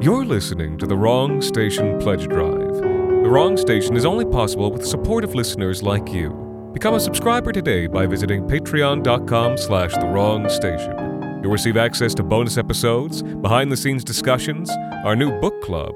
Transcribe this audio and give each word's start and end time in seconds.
You're 0.00 0.24
listening 0.24 0.78
to 0.78 0.86
the 0.86 0.96
Wrong 0.96 1.42
Station 1.42 1.98
Pledge 1.98 2.28
Drive. 2.28 2.72
The 2.76 3.28
Wrong 3.28 3.56
Station 3.56 3.96
is 3.96 4.04
only 4.04 4.24
possible 4.24 4.70
with 4.70 4.86
supportive 4.86 5.34
listeners 5.34 5.82
like 5.82 6.12
you. 6.12 6.70
Become 6.72 6.94
a 6.94 7.00
subscriber 7.00 7.50
today 7.50 7.88
by 7.88 8.06
visiting 8.06 8.46
patreon.com 8.46 9.58
slash 9.58 9.92
the 9.94 10.06
wrong 10.06 10.48
station. 10.48 11.40
You'll 11.42 11.50
receive 11.50 11.76
access 11.76 12.14
to 12.14 12.22
bonus 12.22 12.58
episodes, 12.58 13.24
behind-the-scenes 13.24 14.04
discussions, 14.04 14.70
our 15.04 15.16
new 15.16 15.32
book 15.40 15.60
club, 15.62 15.94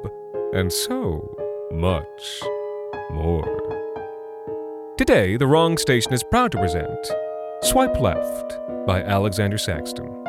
and 0.52 0.72
so 0.72 1.36
much 1.70 2.42
more. 3.12 4.94
Today, 4.98 5.36
The 5.36 5.46
Wrong 5.46 5.78
Station 5.78 6.12
is 6.12 6.24
proud 6.24 6.50
to 6.50 6.58
present 6.58 7.06
Swipe 7.62 8.00
Left 8.00 8.58
by 8.84 9.00
Alexander 9.00 9.58
Saxton. 9.58 10.21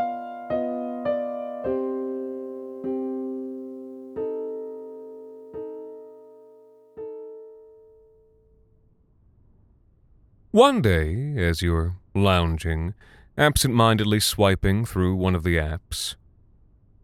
One 10.53 10.83
day, 10.83 11.33
as 11.35 11.63
you're 11.63 11.95
lounging, 12.13 12.93
absent 13.35 13.73
mindedly 13.73 14.19
swiping 14.19 14.85
through 14.85 15.15
one 15.15 15.33
of 15.33 15.41
the 15.41 15.57
apps, 15.57 16.13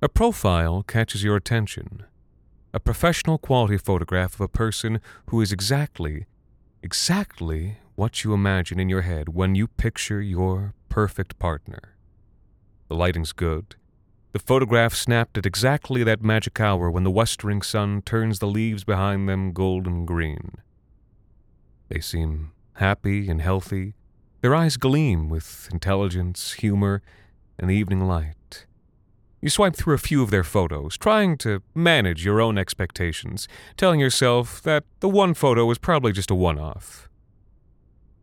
a 0.04 0.08
profile 0.08 0.84
catches 0.84 1.24
your 1.24 1.36
attention. 1.36 2.04
A 2.76 2.80
professional 2.80 3.40
quality 3.40 3.80
photograph 3.80 4.36
of 4.36 4.42
a 4.42 4.48
person 4.48 5.02
who 5.30 5.42
is 5.42 5.52
exactly, 5.52 6.28
exactly 6.84 7.80
what 7.96 8.24
you 8.24 8.36
imagine 8.36 8.80
in 8.80 8.88
your 8.88 9.02
head 9.02 9.30
when 9.30 9.56
you 9.56 9.66
picture 9.66 10.22
your 10.22 10.76
perfect 10.88 11.40
partner. 11.40 11.96
The 12.88 12.94
lighting's 12.94 13.32
good. 13.32 13.78
The 14.32 14.38
photograph 14.38 14.94
snapped 14.94 15.40
at 15.40 15.48
exactly 15.48 16.04
that 16.04 16.22
magic 16.22 16.60
hour 16.60 16.92
when 16.92 17.04
the 17.04 17.10
westering 17.10 17.64
sun 17.64 18.04
turns 18.04 18.38
the 18.38 18.46
leaves 18.46 18.84
behind 18.84 19.28
them 19.28 19.54
golden 19.54 20.06
green. 20.06 20.58
They 21.88 22.00
seem 22.00 22.52
happy 22.80 23.30
and 23.30 23.42
healthy. 23.42 23.94
Their 24.42 24.56
eyes 24.56 24.78
gleam 24.78 25.30
with 25.30 25.68
intelligence, 25.72 26.54
humor, 26.54 27.02
and 27.58 27.70
the 27.70 27.76
evening 27.76 28.08
light. 28.08 28.66
You 29.42 29.50
swipe 29.50 29.76
through 29.76 29.96
a 29.96 30.00
few 30.00 30.22
of 30.24 30.32
their 30.32 30.44
photos, 30.44 30.98
trying 30.98 31.38
to 31.40 31.62
manage 31.76 32.26
your 32.26 32.42
own 32.42 32.58
expectations, 32.58 33.48
telling 33.78 34.00
yourself 34.00 34.62
that 34.64 34.84
the 35.02 35.10
one 35.10 35.34
photo 35.34 35.66
was 35.66 35.78
probably 35.78 36.12
just 36.12 36.32
a 36.32 36.36
one 36.36 36.58
off. 36.58 37.10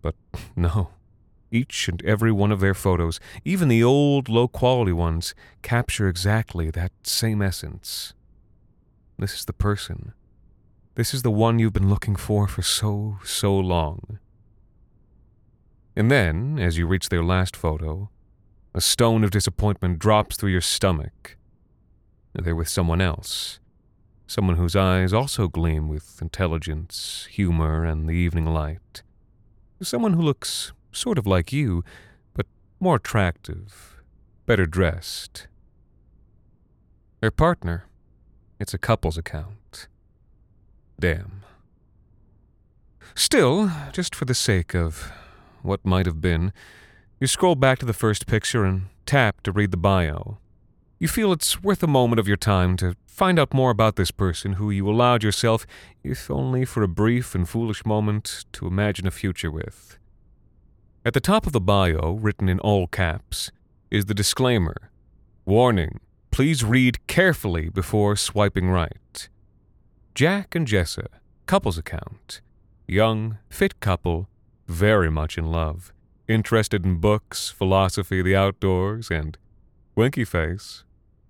But 0.03 0.15
no. 0.57 0.91
Each 1.51 1.89
and 1.89 2.05
every 2.05 2.33
one 2.33 2.51
of 2.51 2.61
their 2.61 2.75
photos, 2.75 3.21
even 3.45 3.69
the 3.69 3.85
old, 3.85 4.29
low 4.29 4.49
quality 4.49 4.93
ones, 4.93 5.35
capture 5.63 6.09
exactly 6.09 6.71
that 6.71 6.93
same 7.03 7.41
essence. 7.41 8.15
This 9.19 9.35
is 9.35 9.45
the 9.45 9.53
person. 9.53 10.13
This 10.97 11.15
is 11.15 11.23
the 11.23 11.31
one 11.31 11.59
you've 11.59 11.73
been 11.73 11.89
looking 11.89 12.17
for 12.17 12.49
for 12.49 12.63
so, 12.63 13.19
so 13.23 13.57
long. 13.57 14.19
And 15.97 16.11
then, 16.11 16.59
as 16.59 16.77
you 16.77 16.87
reach 16.87 17.09
their 17.09 17.25
last 17.25 17.57
photo, 17.57 18.11
a 18.75 18.83
stone 18.83 19.25
of 19.25 19.31
disappointment 19.31 19.99
drops 19.99 20.37
through 20.37 20.51
your 20.51 20.61
stomach. 20.61 21.39
They're 22.35 22.55
with 22.55 22.69
someone 22.69 23.01
else. 23.01 23.59
Someone 24.27 24.57
whose 24.57 24.77
eyes 24.77 25.15
also 25.15 25.49
gleam 25.49 25.89
with 25.89 26.21
intelligence, 26.21 27.27
humor, 27.31 27.85
and 27.85 28.07
the 28.07 28.13
evening 28.13 28.45
light. 28.45 29.03
Someone 29.81 30.13
who 30.13 30.21
looks 30.21 30.73
sort 30.93 31.17
of 31.17 31.27
like 31.27 31.53
you, 31.53 31.83
but 32.35 32.47
more 32.79 32.97
attractive, 32.97 34.03
better 34.45 34.67
dressed. 34.67 35.47
Their 37.21 37.31
partner, 37.31 37.87
it's 38.61 38.75
a 38.75 38.79
couple's 38.79 39.17
account. 39.17 39.89
Damn. 41.01 41.43
Still, 43.15 43.71
just 43.93 44.15
for 44.15 44.27
the 44.27 44.35
sake 44.35 44.75
of 44.75 45.11
what 45.67 45.85
might 45.85 46.07
have 46.07 46.21
been, 46.21 46.53
you 47.21 47.27
scroll 47.27 47.55
back 47.55 47.79
to 47.81 47.87
the 47.87 47.93
first 47.93 48.27
picture 48.27 48.65
and 48.65 48.87
tap 49.05 49.43
to 49.43 49.53
read 49.53 49.71
the 49.71 49.77
bio. 49.77 50.39
You 50.99 51.09
feel 51.09 51.33
it's 51.33 51.63
worth 51.63 51.83
a 51.83 51.87
moment 51.87 52.21
of 52.21 52.29
your 52.29 52.37
time 52.37 52.77
to 52.79 52.97
find 53.07 53.39
out 53.39 53.53
more 53.53 53.71
about 53.71 53.97
this 53.97 54.11
person 54.11 54.55
who 54.55 54.71
you 54.71 54.89
allowed 54.89 55.23
yourself, 55.23 55.67
if 56.03 56.31
only 56.31 56.65
for 56.65 56.83
a 56.83 56.89
brief 56.89 57.35
and 57.35 57.49
foolish 57.49 57.85
moment, 57.85 58.45
to 58.53 58.67
imagine 58.67 59.07
a 59.07 59.11
future 59.11 59.51
with. 59.51 59.99
At 61.05 61.15
the 61.15 61.21
top 61.21 61.47
of 61.47 61.53
the 61.53 61.61
bio, 61.61 62.19
written 62.21 62.49
in 62.49 62.61
all 62.61 62.87
caps, 62.87 63.51
is 63.91 64.07
the 64.07 64.15
disclaimer 64.15 64.91
Warning, 65.45 66.01
please 66.31 66.65
read 66.65 67.07
carefully 67.07 67.69
before 67.69 68.17
swiping 68.17 68.69
right. 68.69 69.29
Jack 70.15 70.55
and 70.55 70.67
Jessa, 70.67 71.07
couple's 71.47 71.79
account. 71.79 72.41
Young, 72.89 73.39
fit 73.49 73.81
couple, 73.81 74.29
very 74.67 75.11
much 75.11 75.39
in 75.39 75.51
love, 75.51 75.93
interested 76.29 76.85
in 76.85 76.97
books, 76.97 77.51
philosophy, 77.51 78.23
the 78.23 78.37
outdoors, 78.37 79.11
and 79.11 79.39
winky 79.95 80.25
face, 80.25 80.85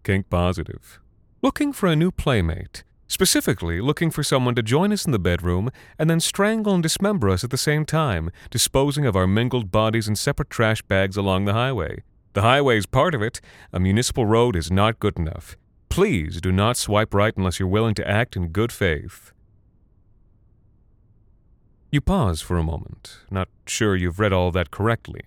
kink 0.05 0.29
positive. 0.31 1.01
Looking 1.43 1.73
for 1.73 1.87
a 1.87 1.97
new 1.97 2.11
playmate, 2.11 2.83
specifically 3.09 3.81
looking 3.81 4.11
for 4.11 4.23
someone 4.23 4.55
to 4.55 4.63
join 4.63 4.93
us 4.93 5.05
in 5.05 5.13
the 5.13 5.19
bedroom 5.19 5.71
and 5.99 6.11
then 6.11 6.21
strangle 6.21 6.75
and 6.75 6.83
dismember 6.83 7.29
us 7.29 7.45
at 7.45 7.51
the 7.51 7.57
same 7.57 7.85
time, 7.85 8.31
disposing 8.51 9.07
of 9.07 9.17
our 9.17 9.27
mingled 9.27 9.71
bodies 9.71 10.09
in 10.09 10.17
separate 10.17 10.51
trash 10.51 10.83
bags 10.83 11.17
along 11.17 11.45
the 11.45 11.53
highway. 11.53 12.03
The 12.33 12.43
highway 12.43 12.77
is 12.77 12.87
part 12.87 13.15
of 13.15 13.23
it. 13.23 13.41
A 13.73 13.81
municipal 13.81 14.27
road 14.27 14.57
is 14.57 14.71
not 14.71 15.01
good 15.01 15.19
enough. 15.19 15.57
Please 15.89 16.41
do 16.41 16.53
not 16.53 16.77
swipe 16.77 17.15
right 17.15 17.35
unless 17.37 17.59
you're 17.59 17.69
willing 17.69 17.95
to 17.95 18.07
act 18.09 18.37
in 18.37 18.49
good 18.49 18.73
faith. 18.73 19.33
You 21.97 22.03
pause 22.03 22.43
for 22.43 22.59
a 22.59 22.63
moment, 22.63 23.21
not 23.31 23.49
sure 23.67 23.97
you've 23.97 24.21
read 24.21 24.31
all 24.31 24.51
that 24.51 24.71
correctly. 24.71 25.23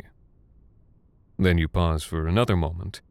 Then 1.35 1.57
you 1.57 1.67
pause 1.67 2.03
for 2.03 2.27
another 2.27 2.55
moment, 2.55 3.01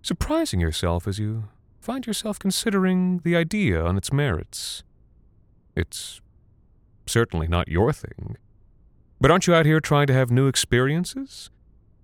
surprising 0.00 0.60
yourself 0.60 1.06
as 1.06 1.18
you 1.18 1.50
find 1.78 2.06
yourself 2.06 2.38
considering 2.38 3.20
the 3.22 3.36
idea 3.36 3.84
on 3.84 3.98
its 3.98 4.14
merits. 4.14 4.82
It's 5.76 6.22
certainly 7.06 7.46
not 7.48 7.68
your 7.68 7.92
thing. 7.92 8.38
But 9.20 9.30
aren't 9.30 9.46
you 9.46 9.54
out 9.54 9.66
here 9.66 9.80
trying 9.80 10.06
to 10.06 10.14
have 10.14 10.30
new 10.30 10.46
experiences? 10.46 11.50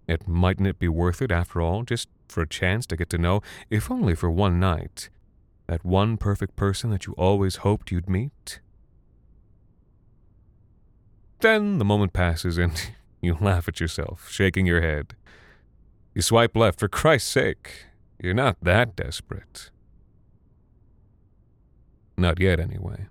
It 0.06 0.29
mightn't 0.29 0.69
it 0.69 0.79
be 0.79 0.88
worth 0.88 1.22
it 1.22 1.32
after 1.32 1.62
all, 1.62 1.84
just 1.84 2.11
for 2.29 2.43
a 2.43 2.46
chance 2.46 2.84
to 2.88 2.99
get 2.99 3.08
to 3.08 3.17
know, 3.17 3.40
if 3.70 3.90
only 3.90 4.14
for 4.14 4.31
one 4.31 4.61
night, 4.61 5.08
that 5.69 5.87
one 5.87 6.19
perfect 6.19 6.55
person 6.55 6.90
that 6.90 7.06
you 7.06 7.14
always 7.14 7.56
hoped 7.64 7.90
you'd 7.90 8.11
meet? 8.11 8.61
Then 11.41 11.79
the 11.79 11.85
moment 11.85 12.12
passes 12.12 12.59
and 12.59 12.91
you 13.21 13.37
laugh 13.41 13.69
at 13.69 13.81
yourself, 13.81 14.29
shaking 14.31 14.67
your 14.67 14.81
head. 14.81 15.15
You 16.15 16.23
swipe 16.23 16.56
left, 16.56 16.79
for 16.79 16.88
Christ's 16.88 17.31
sake. 17.31 17.87
You're 18.23 18.35
not 18.35 18.56
that 18.62 18.97
desperate. 18.97 19.71
Not 22.17 22.41
yet, 22.41 22.59
anyway. 22.59 23.06